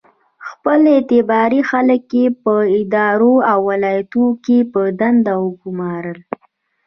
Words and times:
خپل 0.47 0.79
اعتباري 0.95 1.61
خلک 1.69 2.03
یې 2.17 2.25
په 2.43 2.53
ادارو 2.79 3.33
او 3.51 3.59
ولایتونو 3.71 4.29
کې 4.43 4.57
په 4.73 4.81
دندو 4.99 5.33
وګومارل. 5.45 6.19